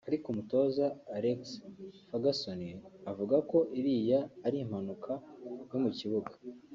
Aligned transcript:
Ariko 0.09 0.25
umutoza 0.29 0.85
Alex 1.17 1.41
Fergueson 2.07 2.61
avuga 3.11 3.35
ko 3.49 3.57
iriya 3.79 4.19
ari 4.45 4.57
impanuka 4.65 5.11
yo 5.71 5.79
mu 5.85 5.91
kibuga 5.97 6.31